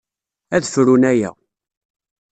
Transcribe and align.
Ad 0.55 0.63
frun 0.73 1.03
aya. 1.11 1.29